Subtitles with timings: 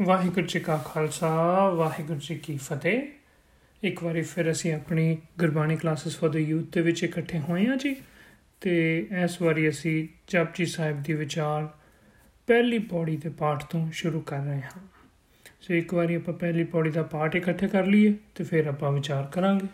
[0.00, 3.02] ਵਾਹਿਗੁਰੂ ਜੀ ਕਾ ਖਾਲਸਾ, ਵਾਹਿਗੁਰੂ ਜੀ ਕੀ ਫਤਿਹ।
[3.82, 7.76] ਇੱਕ ਵਾਰੀ ਫਿਰ ਅਸੀਂ ਆਪਣੀ Gurbani classes for the youth ਦੇ ਵਿੱਚ ਇਕੱਠੇ ਹੋਏ ਹਾਂ
[7.76, 7.96] ਜੀ।
[8.60, 11.68] ਤੇ ਇਸ ਵਾਰੀ ਅਸੀਂ ਜਪਜੀ ਸਾਹਿਬ ਦੀ ਵਿਚਾਰ
[12.46, 14.80] ਪਹਿਲੀ ਪੌੜੀ ਦੇ ਪਾਠ ਤੋਂ ਸ਼ੁਰੂ ਕਰ ਰਹੇ ਹਾਂ।
[15.60, 19.24] ਸੋ ਇੱਕ ਵਾਰੀ ਆਪਾਂ ਪਹਿਲੀ ਪੌੜੀ ਦਾ ਪਾਠ ਇਕੱਠੇ ਕਰ ਲਈਏ ਤੇ ਫਿਰ ਆਪਾਂ ਵਿਚਾਰ
[19.24, 19.66] ਕਰਾਂਗੇ।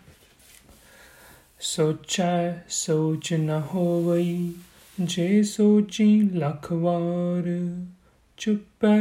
[1.60, 4.52] ਸੋਚੈ, ਸੋਚ ਨਾ ਹੋਵਈ,
[5.00, 7.76] ਜੇ ਸੋਚੀ ਲੱਖ ਵਾਰ,
[8.36, 9.00] ਚੁੱਪੈ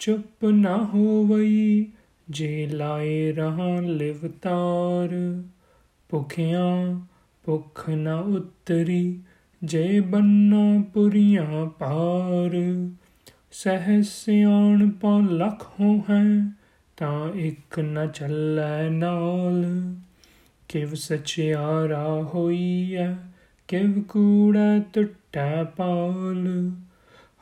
[0.00, 1.86] ਚੁੱਪ ਨਾ ਹੋਵਈ,
[2.30, 5.42] ਜੇ ਲਾਏ ਰਹਾਂ ਲਿਵਤਾਰ।
[6.08, 7.00] ਭੁਖਿਆਂ
[7.44, 9.20] ਭੁਖ ਨਾ ਉਤਰੀ,
[9.64, 12.88] ਜੇ ਬੰਨਾ ਪੁਰੀਆਂ ਪਾਰ।
[13.52, 16.52] ਸਹਿ ਸਿਆਣ ਪਾ ਲੱਖ ਹੋ ਹੈ,
[16.96, 19.64] ਤਾਂ ਇੱਕ ਨ ਚੱਲੈ ਨਾਲ।
[20.68, 23.14] ਕਿਵ ਸਚਿਆਰਾ ਹੋਈਐ
[23.68, 26.70] ਕਿਵ ਕੂੜਾ ਟੁੱਟੈ ਪਾਲ।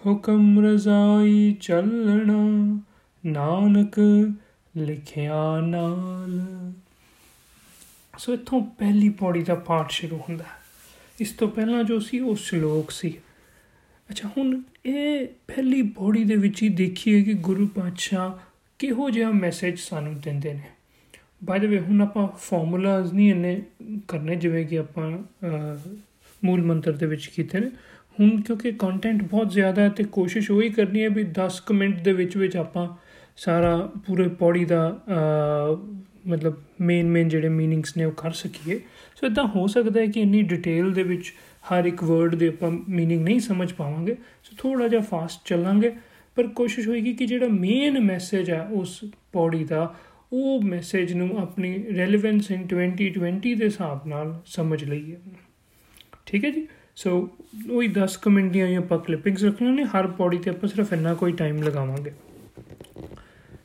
[0.06, 2.80] ਹੁਕਮ ਰਜ਼ਾਈ ਚੱਲਣਾ,
[3.26, 3.98] ਨਾਨਕ
[4.76, 6.40] ਲਿਖਿਆ ਨਾਲ।
[8.18, 10.44] ਸੋ ਇਥੋਂ ਪਹਿਲੀ ਪੌੜੀ ਦਾ ਪਾਠ ਸ਼ੁਰੂ ਹੁੰਦਾ
[11.20, 13.14] ਇਸ ਤੋਂ ਪਹਿਲਾਂ ਜੋ ਸੀ, ਉਹ ਸ਼ਲੋਕ ਸੀ।
[14.10, 18.32] ਅੱਛਾ, ਹੁਣ ਇਹ ਪਹਿਲੀ ਪੌੜੀ ਦੇ ਵਿੱਚ ਹੀ ਦੇਖੀਏ ਕਿ ਗੁਰੂ ਪਾਤਸ਼ਾਹ
[18.78, 20.70] ਕਿਹੋ ਜਿਹਾ ਮੈਸੇਜ ਸਾਨੂੰ ਦਿੰਦੇ ਨੇ।
[21.44, 23.62] ਬਾਈ ਦ ਵੇ ਹੁਣ ਆਪਾਂ ਫਾਰਮੂਲਾਜ਼ ਨਹੀਂ ਇਹਨੇ
[24.08, 25.18] ਕਰਨੇ, ਜਿਵੇਂ ਕਿ ਆਪਾਂ
[26.44, 27.70] ਮੂਲ ਮੰਤਰ ਦੇ ਵਿੱਚ ਕੀਤੇ ਨੇ।
[28.19, 32.13] ਹੁਣ ਕਿਉਂਕਿ ਕੰਟੈਂਟ ਬਹੁਤ ਜ਼ਿਆਦਾ ਹੈ ਤੇ ਕੋਸ਼ਿਸ਼ ਉਹੀ ਕਰਨੀ ਹੈ ਵੀ 10 ਕਮੈਂਟ ਦੇ
[32.13, 32.89] ਵਿੱਚ ਵਿੱਚ ਆਪਾਂ
[33.37, 35.01] ਸਾਰਾ ਪੂਰੇ ਪੌੜੀ ਦਾ
[36.27, 38.79] ਮਤਲਬ ਮੇਨ ਮੇਨ ਜਿਹੜੇ ਮੀਨਿੰਗਸ ਨੇ ਉਹ ਕਰ ਸਕੀਏ
[39.15, 41.33] ਸੋ ਇਦਾਂ ਹੋ ਸਕਦਾ ਹੈ ਕਿ ਇੰਨੀ ਡਿਟੇਲ ਦੇ ਵਿੱਚ
[41.73, 45.91] ਹਰ ਇੱਕ ਵਰਡ ਦੇ ਆਪਾਂ मीनिंग ਨਹੀਂ ਸਮਝ ਪਾਵਾਂਗੇ ਸੋ ਥੋੜਾ ਜਿਹਾ ਫਾਸਟ ਚੱਲਾਂਗੇ
[46.35, 49.95] ਪਰ ਕੋਸ਼ਿਸ਼ ਹੋਏਗੀ ਕਿ ਜਿਹੜਾ ਮੇਨ ਮੈਸੇਜ ਹੈ ਉਸ ਪੌੜੀ ਦਾ
[50.33, 55.17] ਉਹ ਮੈਸੇਜ ਨੂੰ ਆਪਣੀ ਰੈਲੇਵੈਂਸ ਇਨ 2020 ਦੇ ਹਿਸਾਬ ਨਾਲ ਸਮਝ ਲਈਏ
[56.25, 56.67] ਠੀਕ ਹੈ ਜੀ
[56.98, 57.30] ਸੋ
[57.70, 61.32] ਉਹੀ 10 ਕਮੈਂਟ ਦੀਆਂ ਆਪਾਂ ਕਲਿੱਪਿੰਗਸ ਰੱਖਣੀਆਂ ਨੇ, ਹਰ ਪੌੜੀ ਤੇ ਆਪਾਂ ਸਿਰਫ ਇੰਨਾ ਕੋਈ
[61.32, 62.12] ਟਾਈਮ ਲਗਾਵਾਂਗੇ।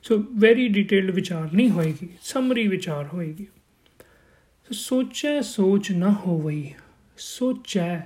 [0.04, 6.74] ਸੋ ਵੈਰੀ ਡਿਟੇਲਡ ਵਿਚਾਰ ਨਹੀਂ ਹੋਏਗੀ ਸਮਰੀ ਵਿਚਾਰ ਹੋਏਗੀ। ਸੋ ਸੋਚੈ, ਸੋਚ ਨਾ ਹੋਵਈ,
[7.18, 7.98] ਸੋਚੈ,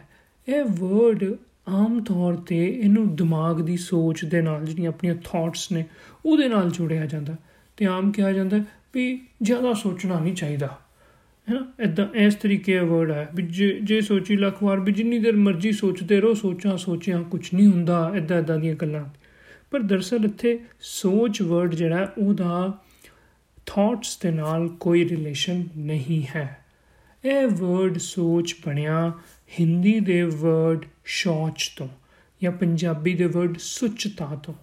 [0.47, 1.25] ਇਹ ਵਰਡ
[1.67, 5.85] ਆਮ ਤੌਰ ਤੇ ਇਹਨੂੰ ਦਿਮਾਗ ਦੀ ਸੋਚ ਦੇ ਨਾਲ ਜਿਹੜੀਆਂ ਆਪਣੀਆਂ ਥਾਟਸ ਨੇ,
[6.25, 7.35] ਉਹਦੇ ਨਾਲ ਜੁੜਿਆ ਜਾਂਦਾ।
[7.77, 8.59] ਤੇ ਆਮ ਕਿਹਾ ਜਾਂਦਾ
[8.93, 10.81] ਵੀ ਜ਼ਿਆਦਾ ਸੋਚਣਾ ਨਹੀਂ ਚਾਹੀਦਾ।
[11.47, 11.67] ਹੈ ਨਾ?
[11.79, 15.35] ਇਦਾਂ ਇਸ ਤਰੀਕੇ ਦਾ ਵਰਡ ਹੈ ਵੀ ਜੇ ਜੇ ਸੋਚੀ ਲੱਖ ਵਾਰ ਵੀ ਜਿੰਨੀ ਦੇਰ
[15.35, 19.05] ਮਰਜ਼ੀ ਸੋਚਦੇ ਰਹੋ, ਸੋਚਾਂ ਸੋਚਿਆ ਕੁਝ ਨਹੀਂ ਹੁੰਦਾ ਇਦਾਂ ਇਦਾਂ ਦੀਆਂ ਗੱਲਾਂ।
[19.71, 22.77] ਪਰ ਦਰਸਲ ਇੱਥੇ ਸੋਚ ਵਰਡ ਜਿਹੜਾ ਉਹਦਾ
[23.65, 26.57] ਥਾਟਸ ਦੇ ਨਾਲ ਕੋਈ ਰਿਲੇਸ਼ਨ ਨਹੀਂ ਹੈ।
[27.25, 29.11] ਇਹ ਵਰਡ ਸੋਚ ਬਣਿਆ
[29.59, 31.87] ਹਿੰਦੀ ਦੇ ਵਰਡ ਸ਼ੌਚ ਤੋਂ
[32.41, 34.53] ਜਾਂ ਪੰਜਾਬੀ ਦੇ ਵਰਡ ਸੁਚਤਾ ਤੋਂ,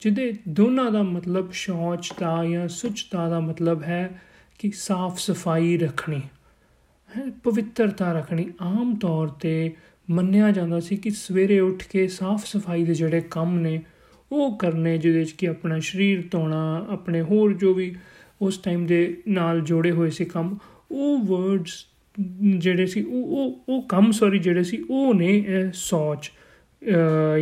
[0.00, 4.22] ਜਿਹਦੇ ਦੋਨਾਂ ਦਾ ਮਤਲਬ ਸ਼ੌਚ ਦਾ ਜਾਂ ਸੁਚਤਾ ਦਾ ਮਤਲਬ ਹੈ
[4.58, 6.20] ਕਿ ਸਾਫ਼ ਸਫ਼ਾਈ ਰੱਖਣੀ,
[7.10, 9.72] ਹੈ, ਪਵਿੱਤਰਤਾ ਰੱਖਣੀ, ਆਮ ਤੌਰ ਤੇ
[10.10, 13.80] ਮੰਨਿਆ ਜਾਂਦਾ ਸੀ ਕਿ ਸਵੇਰੇ ਉੱਠ ਕੇ ਸਾਫ਼ ਸਫ਼ਾਈ ਦੇ ਜਿਹੜੇ ਕੰਮ ਨੇ,
[14.32, 17.94] ਉਹ ਕਰਨੇ ਜਿਹਦੇ ਵਿੱਚ ਕਿ ਆਪਣਾ ਸਰੀਰ ਧੋਣਾ, ਆਪਣੇ ਹੋਰ ਜੋ ਵੀ
[18.42, 20.56] ਉਸ ਟਾਈਮ ਦੇ ਨਾਲ ਜੋੜੇ ਹੋਏ ਸੀ ਕੰਮ,
[20.90, 21.84] ਉਹ ਵਰਡਸ
[22.58, 26.30] ਜਿਹੜੇ ਸੀ, ਉਹ ਉਹ ਉਹ ਕੰਮ ਸੌਰੀ ਜਿਹੜੇ ਸੀ, ਉਹ ਨੇ ਸੋਚ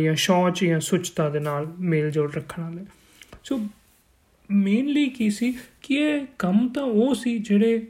[0.03, 2.85] ਜਾਂ ਸ਼ੌਚ ਜਾਂ ਸੁਚਤਾ ਦੇ ਨਾਲ ਮੇਲ ਜੋੜ ਰੱਖਣ ਵਾਲੇ।
[3.43, 3.59] ਸੋ
[4.49, 7.85] ਮੇਨਲੀ ਕੀ ਸੀ ਕਿ ਇਹ ਕੰਮ ਤਾਂ ਉਹ ਸੀ ਜਿਹੜੇ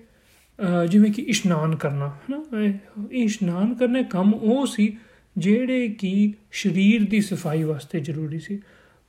[0.89, 4.95] ਜਿਵੇਂ ਕਿ ਇਸ਼ਨਾਨ ਕਰਨਾ ਹੈ ਨਾ ਇਹ ਇਸ਼ਨਾਨ ਕਰਨੇ ਕੰਮ ਉਹ ਸੀ
[5.37, 8.59] ਜਿਹੜੇ ਕਿ ਸਰੀਰ ਦੀ ਸਫ਼ਾਈ ਵਾਸਤੇ ਜ਼ਰੂਰੀ ਸੀ।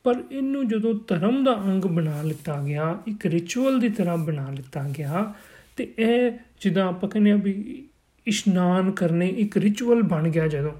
[0.04, 4.82] ਪਰ ਇਹਨੂੰ ਜਦੋਂ ਧਰਮ ਦਾ ਅੰਗ ਬਣਾ ਲਿੱਤਾ ਗਿਆ, ਇੱਕ ਰਿਚੁਅਲ ਦੀ ਤਰ੍ਹਾਂ ਬਣਾ ਲਿੱਤਾ
[4.98, 5.32] ਗਿਆ,
[5.76, 7.84] ਤੇ ਇਹ ਜਿੱਦਾਂ ਆਪਾਂ ਕਹਿੰਦੇ ਆ ਵੀ
[8.26, 10.72] ਇਸ਼ਨਾਨ ਕਰਨੇ ਇੱਕ ਰਿਚੁਅਲ ਬਣ ਗਿਆ ਜਦੋਂ,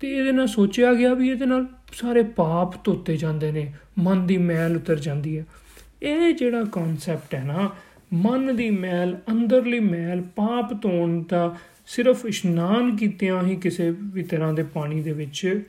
[0.00, 4.36] ਤੇ ਇਹਦੇ ਨਾਲ ਸੋਚਿਆ ਗਿਆ ਵੀ ਇਹਦੇ ਨਾਲ ਸਾਰੇ ਪਾਪ ਧੋਤੇ ਜਾਂਦੇ ਨੇ, ਮਨ ਦੀ
[4.36, 5.44] ਮੈਲ ਉਤਰ ਜਾਂਦੀ ਹੈ।
[6.02, 7.70] ਇਹ ਜਿਹੜਾ ਕਨਸੈਪਟ ਹੈ ਨਾ,
[8.12, 11.56] ਮਨ ਦੀ ਮੈਲ, ਅੰਦਰਲੀ ਮੈਲ, ਪਾਪ ਧੋਣ ਦਾ
[11.86, 15.64] ਸਿਰਫ ਇਸ਼ਨਾਨ ਕੀਤਿਆਂ ਹੀ ਕਿਸੇ ਵੀ ਤਰ੍ਹਾਂ ਦੇ ਪਾਣੀ ਦੇ ਵਿੱਚ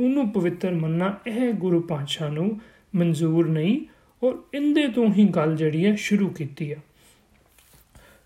[0.00, 2.60] ਉਹਨੂੰ ਪਵਿੱਤਰ ਮੰਨਣਾ ਇਹ ਗੁਰੂ ਪਾਤਸ਼ਾਹ ਨੂੰ
[2.96, 3.80] ਮਨਜ਼ੂਰ ਨਹੀਂ
[4.22, 6.76] ਔਰ ਇੰਦੇ ਤੋਂ ਹੀ ਗੱਲ ਜਿਹੜੀ ਹੈ ਸ਼ੁਰੂ ਕੀਤੀ ਹੈ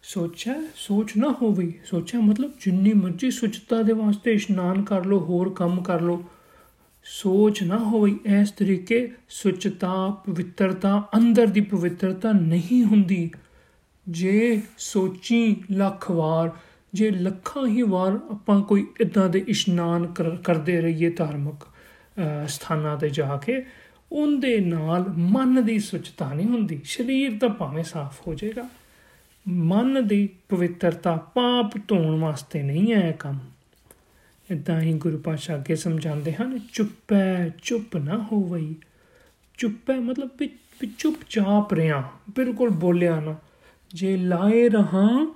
[0.03, 5.53] ਸੋਚਿਆ, ਸੋਚ ਨਾ ਹੋਵੇ, ਸੋਚਿਆ ਮਤਲਬ ਜਿੰਨੀ ਮਰਜ਼ੀ ਸੁਚਤਾ ਦੇ ਵਾਸਤੇ ਇਸ਼ਨਾਨ ਕਰ ਲੋ ਹੋਰ
[5.53, 6.25] ਕੰਮ ਕਰ ਲੋ
[7.05, 13.31] ਸੋਚ ਨਾ ਹੋਵੇ, ਇਸ ਤਰੀਕੇ ਸੁਚਤਾ, ਪਵਿੱਤਰਤਾ, ਅੰਦਰ ਦੀ ਪਵਿੱਤਰਤਾ ਨਹੀਂ ਹੁੰਦੀ।
[14.09, 16.51] ਜੇ ਸੋਚੀ ਲੱਖ ਵਾਰ,
[16.95, 20.07] ਜੇ ਲੱਖਾਂ ਹੀ ਵਾਰ ਆਪਾਂ ਕੋਈ ਇਦਾਂ ਦੇ ਇਸ਼ਨਾਨ
[20.45, 21.67] ਕਰਦੇ ਰਹੀਏ ਧਾਰਮਿਕ
[22.49, 23.63] ਸਥਾਨਾਂ ਤੇ ਜਾ ਕੇ,
[24.13, 28.69] ਉਹਦੇ ਨਾਲ ਮਨ ਦੀ ਸੁਚਤਾ ਨਹੀਂ ਹੁੰਦੀ। ਸਰੀਰ ਤਾਂ ਭਾਵੇਂ ਸਾਫ਼ ਹੋ ਜਾਏਗਾ।
[29.49, 33.39] ਮਨ ਦੀ ਪਵਿੱਤਰਤਾ ਪਾਪ ਧੋਣ ਵਾਸਤੇ ਨਹੀਂ ਹੈ ਕੰਮ।
[34.51, 38.75] ਇਦਾਂ ਹੀ ਗੁਰੂ ਪਾਸ਼ਾ ਅੱਗੇ ਸਮਝਾਉਂਦੇ ਹਨ, ਚੁੱਪੈ, ਚੁੱਪ ਨਾ ਹੋਵਈ
[39.59, 40.51] ਚੁੱਪੈ ਮਤਲਬ ਵੀ
[40.99, 42.03] ਚੁੱਪਚਾਪ ਰਿਆਂ
[42.37, 43.35] ਬਿਲਕੁਲ ਬੋਲਿਆ ਨਾ।
[43.95, 45.35] ਜੇ ਲਾਏ ਰਹਾ,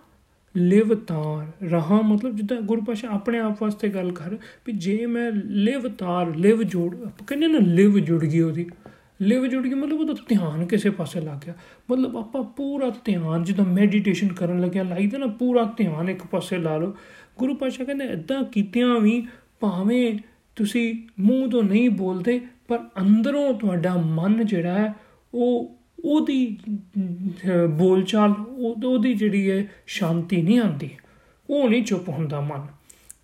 [0.56, 5.32] ਲਿਵ ਤਾਰ। ਰਹਾ ਮਤਲਬ ਜਿੱਦਾਂ ਗੁਰੂ ਪਾਸ਼ਾ ਆਪਣੇ ਆਪ ਵਾਸਤੇ ਗੱਲ ਕਰ ਵੀ ਜੇ ਮੈਂ
[5.32, 6.96] ਲਿਵ ਤਾਰ, ਲਿਵ ਜੋੜ
[7.26, 8.66] ਕਹਿੰਦੇ ਨਾ ਲਿਵ ਜੁੜ ਗਈ ਉਹਦੀ।
[9.22, 11.54] ਲਿਵ ਜੁੜ ਗਈ ਮਤਲਬ ਉਹਦਾ ਧਿਆਨ ਕਿਸੇ ਪਾਸੇ ਲੱਗ ਗਿਆ।
[11.90, 16.76] ਮਤਲਬ ਆਪਾਂ ਪੂਰਾ ਧਿਆਨ, ਜਿੱਦਾਂ ਮੈਡੀਟੇਸ਼ਨ ਕਰਨ ਲੱਗਿਆ, ਲਾਈਦਾ ਨਾ, ਪੂਰਾ ਧਿਆਨ ਇੱਕ ਪਾਸੇ ਲਾ
[16.76, 16.96] ਲਓ।
[17.38, 19.26] ਗੁਰੂ ਪਾਸ਼ਾ ਕਹਿੰਦੇ ਇਦਾਂ ਕੀਤਿਆਂ ਵੀ
[19.60, 20.18] ਭਾਵੇਂ
[20.56, 24.94] ਤੁਸੀਂ ਮੂੰਹ ਤੋਂ ਨਹੀਂ ਬੋਲਦੇ, ਪਰ ਅੰਦਰੋਂ ਤੁਹਾਡਾ ਮਨ ਜਿਹੜਾ ਹੈ,
[25.34, 26.56] ਉਹ ਉਹਦੀ
[27.78, 30.90] ਬੋਲਚਾਲ ਉਹਦੀ ਜਿਹੜੀ ਹੈ ਸ਼ਾਂਤੀ ਨਹੀਂ ਆਉਂਦੀ।
[31.50, 32.66] ਉਹ ਨਹੀਂ ਚੁੱਪ ਹੁੰਦਾ ਮਨ।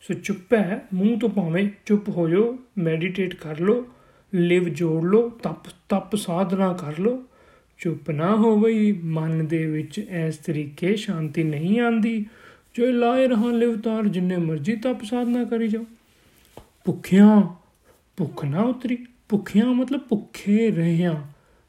[0.00, 3.86] ਸੋ ਚੁੱਪ ਹੈ, ਮੂੰਹ ਤੋਂ ਭਾਵੇਂ ਚੁੱਪ ਹੋ ਜਾਓ ਮੈਡੀਟੇਟ ਕਰ ਲਓ,
[4.34, 7.22] ਲਿਵ ਜੋੜ ਲਓ, ਤਪ ਤਪ ਸਾਧਨਾ ਕਰ ਲਓ।
[7.78, 12.26] ਚੁੱਪ ਨਾ ਹੋਵੇ ਮਨ ਦੇ ਵਿੱਚ ਇਸ ਤਰੀਕੇ ਸ਼ਾਂਤੀ ਨਹੀਂ ਆਂਦੀ
[12.74, 15.84] ਜੋ ਲਾਏ ਰਹਾ ਲਿਵ ਤਾਰ, ਜਿੰਨੇ ਮਰਜ਼ੀ ਤਪ ਸਾਧਨਾ ਕਰੀ ਜਾਓ।
[16.84, 17.42] ਭੁੱਖਿਆਂ,
[18.16, 21.14] ਭੁੱਖ ਨਾ ਉਤਰੀ। ਭੁੱਖਿਆਂ ਮਤਲਬ ਭੁੱਖੇ ਰਹਿਆਂ।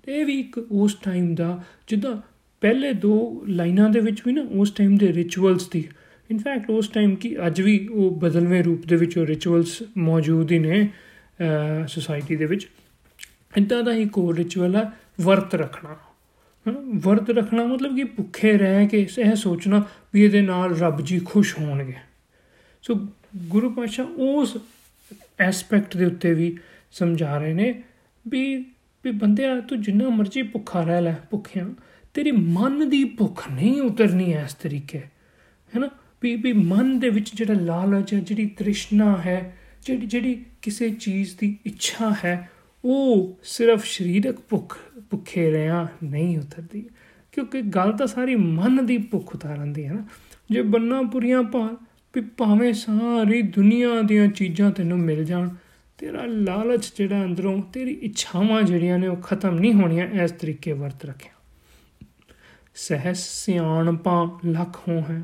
[0.08, 2.16] ਇਹ ਵੀ ਇੱਕ ਉਸ ਟਾਈਮ ਦਾ, ਜਿੱਦਾਂ
[2.62, 5.88] ਪਹਿਲੇ ਦੋ ਲਾਈਨਾਂ ਦੇ ਵਿੱਚ ਵੀ ਨਾ, ਉਸ ਟਾਈਮ ਦੇ ਰਿਚੁਅਲਸ ਦੀ।
[6.32, 10.60] ਇਨਫੈਕਟ ਉਸ ਟਾਈਮ ਕੀ ਅੱਜ ਵੀ ਉਹ ਬਦਲਵੇਂ ਰੂਪ ਦੇ ਵਿੱਚ ਉਹ ਰਿਚੁਅਲਸ ਮੌਜੂਦ ਹੀ
[10.60, 10.90] ਨੇ
[11.88, 12.68] ਸੋਸਾਇਟੀ ਦੇ ਵਿੱਚ।
[13.58, 15.96] ਇਦਾਂ ਦਾ ਹੀ ਕੋ ਰਿਚੁਅਲ ਹੈ ਵਰਤ ਰੱਖਣਾ।
[16.96, 21.60] ਵਰਤ ਰੱਖਣਾ ਮਤਲਬ ਕਿ ਭੁੱਖੇ ਰਹਿ ਕੇ ਇਹ ਸੋਚਣਾ ਵੀ ਇਹਦੇ ਨਾਲ ਰੱਬ ਜੀ ਖੁਸ਼
[21.60, 21.94] ਹੋਣਗੇ।
[22.82, 24.58] ਸੋ ਗੁਰੂ ਪਾਸ਼ਾ ਉਸ
[25.40, 26.58] ਐਸਪੈਕਟ ਦੇ ਉੱਤੇ ਵੀ
[26.92, 27.84] ਸਮਝਾ ਰਹੇ ਨੇ
[28.28, 28.66] ਵੀ
[29.04, 31.66] ਵੀ ਬੰਦਿਆ, ਤੂੰ ਜਿੰਨਾ ਮਰਜ਼ੀ ਭੁੱਖਾ ਰਹਿ ਲੈ ਭੁੱਖਿਆ,
[32.14, 35.00] ਤੇਰੀ ਮਨ ਦੀ ਭੁੱਖ ਨਹੀਂ ਉਤਰਨੀ ਐ ਇਸ ਤਰੀਕੇ।
[35.76, 35.90] ਹੈਨਾ,
[36.22, 41.36] ਵੀ ਵੀ ਮਨ ਦੇ ਵਿੱਚ ਜਿਹੜਾ ਲਾਲਚ ਹੈ, ਜਿਹੜੀ ਤ੍ਰਿਸ਼ਨਾ ਹੈ, ਜਿਹੜੀ ਜਿਹੜੀ ਕਿਸੇ ਚੀਜ਼
[41.40, 42.50] ਦੀ ਇੱਛਾ ਹੈ,
[42.86, 44.80] ਉਹ ਸਿਰਫ ਸਰੀਰਕ ਭੁੱਖ
[45.12, 46.90] ਭੁੱਖੇ ਰਿਆਂ ਨਹੀਂ ਉਤਰਦੀ।
[47.32, 50.06] ਕਿਉਂਕਿ ਗੱਲ ਤਾਂ ਸਾਰੀ ਮਨ ਦੀ ਭੁੱਖ ਉਤਾਰਨ ਦੀ ਹੈ ਨਾ।
[50.52, 51.78] ਜੇ ਬੰਨਾ ਪੁਰੀਆਂ ਪਾ
[52.16, 55.50] ਵੀ ਭਾਵੇਂ ਸਾਰੀ ਦੁਨੀਆ ਦੀਆਂ ਚੀਜ਼ਾਂ ਤੈਨੂੰ ਮਿਲ ਜਾਣ,
[55.98, 61.06] ਤੇਰਾ ਲਾਲਚ ਜਿਹੜਾ ਅੰਦਰੋਂ, ਤੇਰੀ ਇੱਛਾਵਾਂ ਜਿਹੜੀਆਂ ਨੇ ਉਹ ਖਤਮ ਨਹੀਂ ਹੋਣੀਆਂ, ਇਸ ਤਰੀਕੇ ਵਰਤ
[61.06, 61.32] ਰੱਖਿਆ।
[62.76, 65.24] ਸਹਿ ਸਿਆਣਪਾਂ ਲੱਖ ਹੋ ਹੈ।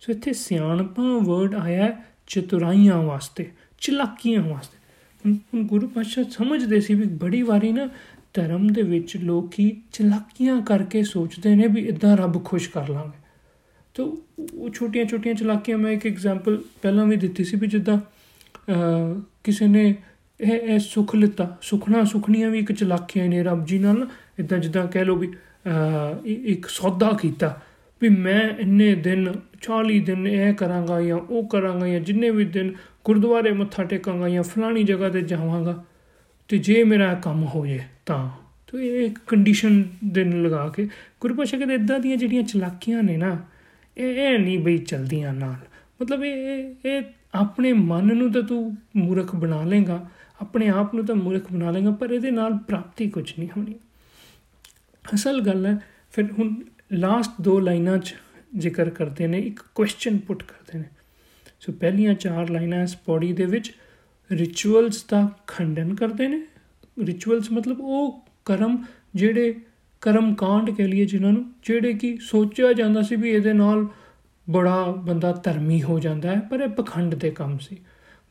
[0.00, 4.78] ਸੋ ਇੱਥੇ ਸਿਆਣਪਾਂ ਵਰਡ ਆਇਆ ਚਤੁਰਾਈਆਂ ਵਾਸਤੇ, ਚਲਾਕੀਆਂ ਵਾਸਤੇ।
[5.26, 7.88] ਹੁਣ ਗੁਰੂ ਪਾਤਸ਼ਾਹ ਸਮਝਦੇ ਸੀ ਵੀ ਬੜੀ ਵਾਰੀ ਨਾ
[8.34, 13.18] ਧਰਮ ਦੇ ਵਿੱਚ ਲੋਕੀ ਚਲਾਕੀਆਂ ਕਰਕੇ ਸੋਚਦੇ ਨੇ ਵੀ ਇਦਾਂ ਰੱਬ ਖੁਸ਼ ਕਰ ਲਾਂਗੇ।
[13.94, 14.22] ਤੋ
[14.54, 17.98] ਉਹ ਛੋਟੀਆਂ ਛੋਟੀਆਂ ਚਲਾਕੀਆਂ ਮੈਂ ਇੱਕ ਐਗਜ਼ਾਮਪਲ ਪਹਿਲਾਂ ਵੀ ਦਿੱਤੀ ਸੀ ਵੀ ਜਿੱਦਾਂ
[19.44, 19.94] ਕਿਸੇ ਨੇ
[20.40, 24.08] ਇਹ ਇਹ ਸੁਖ ਲਿੱਤਾ, ਸੁਖਣਾ ਸੁਖਣੀਆਂ ਵੀ ਇੱਕ ਚਲਾਕੀਆਂ ਨੇ ਰੱਬ ਜੀ ਨਾਲ
[24.38, 25.32] ਇਦਾਂ ਜਿੱਦਾਂ ਕਹਿ ਲੋ ਵੀ
[26.24, 27.60] ਇੱਕ ਸੌਦਾ ਕੀਤਾ
[28.00, 29.32] ਵੀ ਮੈਂ ਇੰਨੇ ਦਿਨ
[29.62, 34.42] 40 ਦਿਨ ਇਹ ਕਰਾਂਗਾ ਜਾਂ ਉਹ ਕਰਾਂਗਾ ਜਾਂ ਜਿੰਨੇ ਵੀ ਦਿਨ ਗੁਰਦੁਆਰੇ ਮੱਥਾ ਟੇਕਾਂਗਾ ਜਾਂ
[34.42, 35.84] ਫਲਾਣੀ ਜਗ੍ਹਾ ਤੇ ਜਾਵਾਂਗਾ
[36.48, 38.30] ਤੇ ਜੇ ਮੇਰਾ ਕੰਮ ਹੋ ਜੇ ਤਾਂ,
[38.66, 40.88] ਤੋ ਇਹ ਇੱਕ ਕੰਡੀਸ਼ਨ ਦਿਨ ਲਗਾ ਕੇ
[41.20, 43.36] ਗੁਰਪਾਸ਼ਾ ਕਹਿੰਦੇ ਇਦਾਂ ਦੀਆਂ ਜਿਹੜੀਆਂ ਚਲਾਕੀਆਂ ਨੇ ਨਾ,
[43.96, 45.56] ਇਹ ਇਹ ਨਹੀਂ ਬਈ ਚਲਦੀਆਂ ਨਾਲ।
[46.02, 47.02] ਮਤਲਬ ਇਹ ਇਹ
[47.34, 50.08] ਆਪਣੇ ਮਨ ਨੂੰ ਤਾਂ ਤੂੰ ਮੂਰਖ ਬਣਾ ਲੇਗਾ
[50.42, 53.74] ਆਪਣੇ ਆਪ ਨੂੰ ਤਾਂ ਮੂਰਖ ਬਣਾ ਲੇਗਾ ਪਰ ਇਹਦੇ ਨਾਲ ਪ੍ਰਾਪਤੀ ਕੁਝ ਨਹੀਂ ਹੋਣੀ।
[55.14, 55.78] ਅਸਲ ਗੱਲ ਹੈ,
[56.10, 56.54] ਫਿਰ ਹੁਣ
[56.92, 58.14] ਲਾਸਟ ਦੋ ਲਾਈਨਾਂ 'ਚ
[58.56, 60.84] ਜ਼ਿਕਰ ਕਰਦੇ ਨੇ, ਇੱਕ ਕੁਐਸਚਨ ਪੁੱਟ ਕਰਦੇ ਨੇ।
[61.60, 63.72] ਸੋ ਪਹਿਲੀਆਂ ਚਾਰ ਲਾਈਨਾਂ ਇਸ ਪੌੜੀ ਦੇ ਵਿੱਚ
[64.34, 66.42] ਰਿਚੁਅਲਸ ਦਾ ਖੰਡਨ ਕਰਦੇ ਨੇ।
[66.98, 68.76] ਰਿਚੁਅਲਸ ਮਤਲਬ ਉਹ ਕਰਮ
[69.14, 69.54] ਜਿਹੜੇ
[70.02, 73.86] ਕਰਮ ਕਾਂਡ ਕੇ ਲਈ ਜਿਨ੍ਹਾਂ ਨੂੰ, ਜਿਹੜੇ ਕਿ ਸੋਚਿਆ ਜਾਂਦਾ ਸੀ ਵੀ ਇਹਦੇ ਨਾਲ
[74.46, 77.76] ਬੜਾ ਬੰਦਾ ਧਰਮੀ ਹੋ ਜਾਂਦਾ ਹੈ, ਪਰ ਇਹ ਪਖੰਡ ਦੇ ਕੰਮ ਸੀ।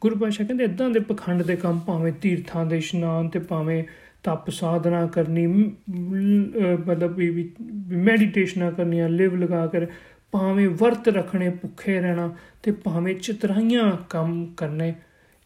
[0.01, 3.83] ਗੁਰੂ ਪਾਸ਼ਾ ਕਹਿੰਦੇ ਇਦਾਂ ਦੇ ਪਖੰਡ ਦੇ ਕੰਮ ਭਾਵੇਂ ਤੀਰਥਾਂ ਦੇ ਇਸ਼ਨਾਨ ਤੇ ਭਾਵੇਂ
[4.23, 7.51] ਤਪ ਸਾਧਨਾ ਕਰਨੀ ਮਤਲਬ ਵੀ
[7.87, 9.85] ਮੈਡੀਟੇਸ਼ਨਾਂ ਕਰਨੀਆਂ, ਲਿਵ ਲਗਾ ਕੇ,
[10.31, 14.93] ਭਾਵੇਂ ਵਰਤ ਰੱਖਣੇ, ਭੁੱਖੇ ਰਹਿਣਾ ਤੇ ਭਾਵੇਂ ਚਤਰਾਈਆਂ ਕੰਮ ਕਰਨੇ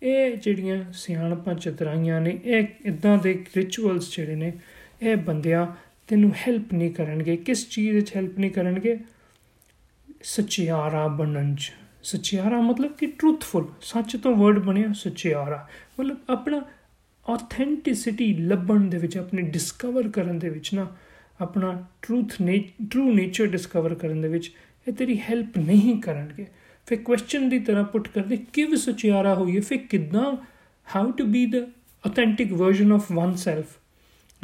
[0.03, 4.53] ਇਹ ਜਿਹੜੀਆਂ ਸਿਆਣਪਾਂ ਚਤਰਾਈਆਂ ਨੇ, ਇਹ ਇਦਾਂ ਦੇ ਰਿਚੁਅਲਸ ਜਿਹੜੇ ਨੇ,
[5.01, 5.67] ਇਹ ਬੰਦਿਆਂ
[6.07, 8.99] ਤੈਨੂੰ ਹੈਲਪ ਨਹੀਂ ਕਰਨਗੇ। ਕਿਸ ਚੀਜ਼ ਵਿੱਚ ਹੈਲਪ ਨਹੀਂ ਕਰਨਗੇ?
[10.21, 11.71] ਸਚਿਆਰਾ ਬਣਨ ਚ।
[12.03, 15.69] ਸਚਿਆਰਾ ਮਤਲਬ ਕਿ ਟਰੂਥਫੁਲ ਸੱਚ ਤੋਂ ਵਰਡ ਬਣਿਆ ਸਚਿਆਰਾ।
[15.99, 16.65] ਮਤਲਬ ਆਪਣਾ
[17.29, 20.95] ਆਥੈਂਟਿਸਿਟੀ ਲੱਭਣ ਦੇ ਵਿੱਚ, ਆਪਣੇ ਡਿਸਕਵਰ ਕਰਨ ਦੇ ਵਿੱਚ ਨਾ,
[21.41, 24.51] ਆਪਣਾ ਟਰੂਥ ਨੇ ਟਰੂ ਨੇਚਰ ਡਿਸਕਵਰ ਕਰਨ ਦੇ ਵਿੱਚ,
[24.87, 26.47] ਇਹ ਤੇਰੀ ਹੈਲਪ ਨਹੀਂ ਕਰਨਗੇ।
[26.87, 30.31] ਫਿਰ ਕੁਐਸਚਨ ਦੀ ਤਰ੍ਹਾਂ ਪੁੱਟ ਕਰਦੇ, ਕਿਵ ਸਚਿਆਰਾ ਹੋਈਏ, ਫਿਰ ਕਿਦਾਂ
[30.87, 31.55] how to be the
[32.03, 33.75] authentic version of oneself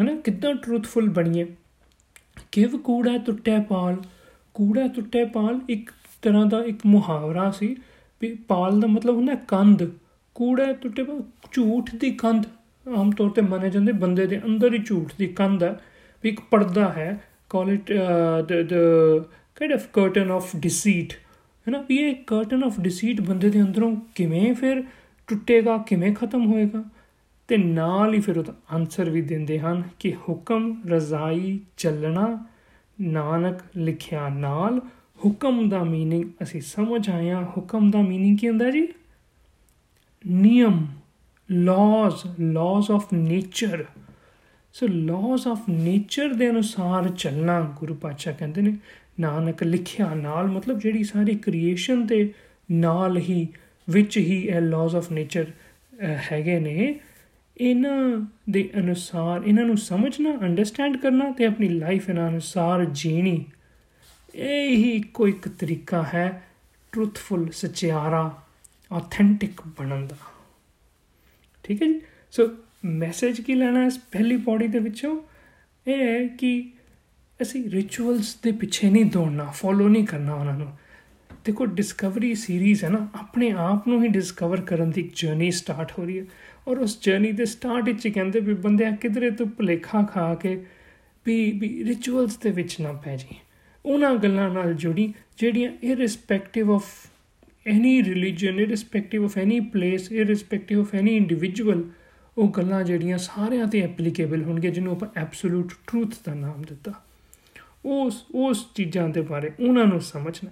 [0.02, 1.46] ਹਨਾ, ਕਿਦਾਂ ਟਰੂਥਫੁਲ ਬਣੀਏ?
[2.52, 3.98] ਕਿਵ ਕੂੜਾ ਟੁੱਟੇ ਪਾਲ?
[4.54, 7.76] ਕੂੜਾ ਟੁੱਟੇ ਪਾਲ ਇੱਕ ਤਰ੍ਹਾਂ ਦਾ ਇੱਕ ਮੁਹਾਵਰਾ ਸੀ
[8.22, 9.84] ਵੀ ਪਾਲ ਦਾ ਮਤਲਬ ਹੁੰਦਾ ਕੰਧ।
[10.36, 11.22] ਕੂੜਾ ਟੁੱਟੇ ਪਾਲ,
[11.52, 12.46] ਝੂਠ ਦੀ ਕੰਧ।
[12.86, 15.80] ਆਮ ਤੌਰ ਤੇ ਮੰਨੇ ਜਾਂਦੇ ਬੰਦੇ ਦੇ ਅੰਦਰ ਹੀ ਝੂਠ ਦੀ ਕੰਧ ਹੈ,
[16.24, 17.92] ਵੀ ਇੱਕ ਪਰਦਾ ਹੈ call it
[18.48, 18.74] the the
[19.56, 21.14] kind of curtain of deceit
[21.67, 24.85] ਹੈ ਨਾ ਵੀ ਇਹ ਕਰਟਨ ਆਫ ਡਿਸੀਟ ਬੰਦੇ ਦੇ ਅੰਦਰੋਂ ਕਿਵੇਂ ਫਿਰ
[25.29, 26.85] ਟੁੱਟੇਗਾ ਕਿਵੇਂ ਖਤਮ ਹੋਏਗਾ
[27.49, 32.47] ਤੇ ਨਾਲ ਹੀ ਫਿਰ ਉਹ ਆਨਸਰ ਵੀ ਦਿੰਦੇ ਹਨ ਕਿ ਹੁਕਮ ਰਜ਼ਾਈ ਚੱਲਣਾ
[33.00, 34.81] ਨਾਨਕ ਲਿਖਿਆ ਨਾਲ
[35.25, 38.88] ਹੁਕਮ ਦਾ मीनिंग ਅਸੀਂ ਸਮਝ ਆਇਆ ਹੁਕਮ ਦਾ मीनिंग ਕੀ ਹੁੰਦਾ ਜੀ
[40.27, 40.87] ਨਿਯਮ
[41.50, 43.85] laws laws of nature
[44.74, 48.77] so laws of nature ਦੇ ਅਨੁਸਾਰ ਚੱਲਣਾ ਗੁਰੂ ਪਾਤਸ਼ਾਹ ਕਹਿੰਦੇ ਨੇ।
[49.20, 52.34] ਨਾਨਕ ਲਿਖਿਆ ਨਾਲ, ਮਤਲਬ ਜਿਹੜੀ ਸਾਰੀ ਕ੍ਰੀਏਸ਼ਨ ਤੇ
[52.72, 53.48] ਨਾਲ ਹੀ,
[53.89, 55.51] ਵਿੱਚ ਹੀ ਇਹ ਲਾਜ਼ ਆਫ ਨੇਚਰ
[56.32, 57.00] ਹੈਗੇ ਨੇ।
[57.58, 63.46] ਇਹਨਾਂ ਦੇ ਅਨੁਸਾਰ, ਇਹਨਾਂ ਨੂੰ ਸਮਝਣਾ ਅੰਡਰਸਟੈਂਡ ਕਰਨਾ ਤੇ ਆਪਣੀ ਲਾਈਫ ਇਹਨਾਂ ਅਨੁਸਾਰ ਜੀਣੀ।
[64.36, 66.44] ਇਹ ਹੀ ਕੋਈ ਇੱਕ ਤਰੀਕਾ ਹੈ
[66.92, 68.42] ਟਰੂਥਫੁਲ ਸਚਿਆਰਾ
[68.92, 70.15] ਆਥੈਂਟਿਕ ਬਣਨ ਦਾ।
[71.63, 72.01] ਠੀਕ ਹੈ ਜੀ?
[72.32, 72.48] ਸੋ
[72.86, 75.22] ਮੈਸੇਜ ਕੀ ਲੈਣਾ ਇਸ ਪਹਿਲੀ ਪੌੜੀ ਦੇ ਵਿੱਚੋਂ?
[75.88, 76.72] ਇਹ ਹੈ ਕਿ
[77.42, 80.68] ਅਸੀਂ ਰਿਚੁਅਲਸ ਦੇ ਪਿੱਛੇ ਨਹੀਂ ਦੌੜਨਾ ਫੋਲੋ ਨਹੀਂ ਕਰਨਾ ਉਹਨਾਂ ਨੂੰ।
[81.46, 85.92] ਦੇਖੋ ਡਿਸਕਵਰੀ ਸੀਰੀਜ਼ ਹੈ ਨਾ, ਆਪਣੇ ਆਪ ਨੂੰ ਹੀ ਡਿਸਕਵਰ ਕਰਨ ਦੀ ਇੱਕ ਜਰਨੀ ਸਟਾਰਟ
[86.00, 86.25] ਹੋ ਰਹੀ ਹੈ।
[86.68, 90.66] ਔਰ ਉਸ ਜਰਨੀ ਦੇ ਸਟਾਰਟ ਵਿੱਚ ਕਹਿੰਦੇ ਵੀ ਬੰਦੇ ਕਿਧਰੇ ਤੋਂ ਭਲੇਖਾ ਖਾ ਕੇ
[91.25, 93.36] ਵੀ ਵੀ ਰਿਚੁਅਲਸ ਦੇ ਵਿੱਚ ਨਾ ਪੈ ਜੀ
[93.86, 96.86] ਉਹਨਾਂ ਗੱਲਾਂ ਨਾਲ ਜੁੜੀ, ਜਿਹੜੀਆਂ irrespective of
[97.68, 101.84] any religion irrespective of any place irrespective of any individual
[102.38, 106.94] ਉਹ ਗੱਲਾਂ ਜਿਹੜੀਆਂ ਸਾਰਿਆਂ ਤੇ ਐਪਲੀਕੇਬਲ ਹੋਣਗੇ ਜਿਹਨੂੰ ਆਪਾਂ ਐਬਸੋਲੂਟ ਟਰੂਥ ਦਾ ਨਾਮ ਦਿੱਤਾ।
[107.86, 110.50] ਉਸ ਉਸ ਚੀਜ਼ਾਂ ਦੇ ਬਾਰੇ ਉਹਨਾਂ ਨੂੰ ਸਮਝਣਾ।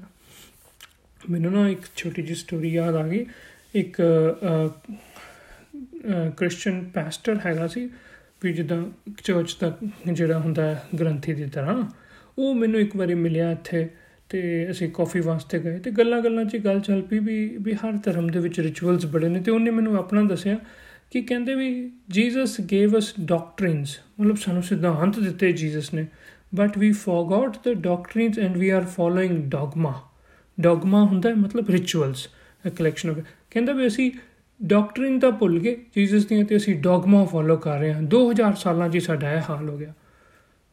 [1.29, 3.25] ਮੈਨੂੰ ਨਾ ਇੱਕ ਛੋਟੀ ਜਿਹੀ ਸਟੋਰੀ ਯਾਦ ਆ ਗਈ।
[3.75, 4.01] ਇੱਕ
[6.38, 7.89] ਕ੍ਰਿਸਚੀਅਨ ਪਾਸਟਰ ਹੈਗਾ ਸੀ,
[8.43, 8.83] ਵੀ ਜਿੱਦਾਂ
[9.23, 9.77] ਚਰਚ ਦਾ
[10.13, 11.83] ਜਿਹੜਾ ਹੁੰਦਾ ਗ੍ਰੰਥੀ ਦੀ ਤਰ੍ਹਾਂ
[12.38, 13.89] ਉਹ ਮੈਨੂੰ ਇੱਕ ਵਾਰੀ ਮਿਲਿਆ ਇੱਥੇ
[14.29, 17.97] ਤੇ ਅਸੀਂ ਕਾਫੀ ਵਾਸਤੇ ਗਏ ਤੇ ਗੱਲਾਂ ਗੱਲਾਂ 'ਚ ਗੱਲ ਚੱਲ ਪਈ ਵੀ ਵੀ ਹਰ
[17.97, 20.57] ਧਰਮ ਦੇ ਵਿੱਚ ਰਿਚੁਅਲਸ ਬੜੇ ਨੇ ਤੇ ਉਹਨੇ ਮੈਨੂੰ ਆਪਣਾ ਦੱਸਿਆ
[21.11, 26.05] ਕਿ ਕਹਿੰਦੇ ਵੀ ਜੀਸਸ ਗੇਵ ਅਸ ਡਾਕਟ੍ਰਿਨਸ ਮਤਲਬ ਸਾਨੂੰ ਸਿਧਾਂਤ ਦਿੱਤੇ ਜੀਸਸ ਨੇ।
[26.55, 29.93] But we forgot the doctrines and we are following dogma
[30.59, 32.27] dogma ਹੁੰਦਾ ਮਤਲਬ ਰਿਚੁਅਲਸ
[32.67, 33.17] ਅ ਕਲੈਕਸ਼ਨ ਆਫ
[33.49, 34.11] ਕਹਿੰਦਾ ਵੀ ਅਸੀਂ
[34.63, 38.89] ਡਾਕਟਰਿਨ ਤਾਂ ਭੁੱਲ ਗਏ ਜੀਸਸ ਦੀਆਂ ਤੇ ਅਸੀਂ ਡੌਗਮਾ ਫੋਲੋ ਕਰ ਰਹੇ ਹਾਂ। 2000 ਸਾਲਾਂ
[38.89, 39.93] 'ਚ ਸਾਡਾ ਇਹ ਹਾਲ ਹੋ ਗਿਆ।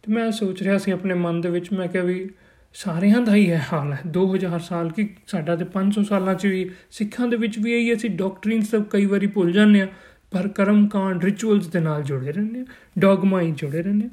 [0.02, 2.30] ਤੇ ਮੈਂ ਸੋਚ ਰਿਹਾ ਸੀ ਆਪਣੇ ਮਨ ਦੇ ਵਿੱਚ, ਮੈਂ ਕਿਹਾ ਵੀ
[2.74, 6.70] ਸਾਰਿਆਂ ਦਾ ਹੀ ਇਹ ਹਾਲ ਹੈ। 2000 ਸਾਲ ਕੀ ਸਾਡਾ ਤੇ 500 ਸਾਲਾਂ 'ਚ ਵੀ,
[6.90, 9.88] ਸਿੱਖਾਂ ਦੇ ਵਿੱਚ ਵੀ ਇਹੀ ਅਸੀਂ ਡਾਕਟਰਿਨਸ ਸਭ ਕਈ ਵਾਰੀ ਭੁੱਲ ਜਾਂਦੇ ਆ
[10.30, 12.64] ਪਰ ਕਰਮ ਕਾਂਡ ਰਿਚੁਅਲਸ ਦੇ ਨਾਲ ਜੁੜੇ ਰਹਿੰਦੇ ਆ
[12.98, 14.10] ਡੌਗਮਾ ਹੀ ਜੁੜੇ ਰਹਿੰਦੇ ਆ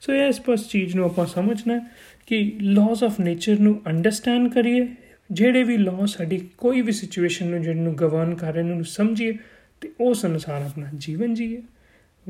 [0.00, 1.88] ਸੋ ਇਸ ਪਸ ਚੀਜ਼ ਨੂੰ ਆਪਾਂ ਸਮਝਣਾ
[2.26, 4.88] ਕਿ ਲਾਜ਼ ਆਫ ਨੇਚਰ ਨੂੰ ਅੰਡਰਸਟੈਂਡ ਕਰੀਏ,
[5.32, 9.38] ਜਿਹੜੇ ਵੀ ਲਾਅ ਸਾਡੀ ਕੋਈ ਵੀ ਸਿਚੁਏਸ਼ਨ ਨੂੰ, ਜਿਹਨੂੰ ਗਵਰਨ ਕਰ ਰਹੇ ਨੂੰ ਸਮਝੀਏ
[9.80, 11.62] ਤੇ ਉਸ ਅਨੁਸਾਰ ਆਪਣਾ ਜੀਵਨ ਜੀਏ।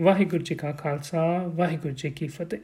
[0.01, 2.59] ਵਾਹਿਗੁਰੂ ਜੀ ਕਾ ਖਾਲਸਾ, ਵਾਹਿਗੁਰੂ ਜੀ ਕੀ ਫਤਿਹ।